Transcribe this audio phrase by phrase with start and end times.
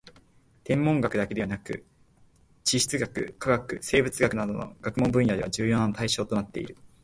[0.63, 1.85] 天文学だけでなく
[2.63, 6.75] 地質学・化学・生物学などの学問分野では重要な対象となっている